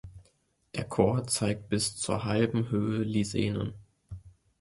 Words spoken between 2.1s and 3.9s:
halben Höhe Lisenen.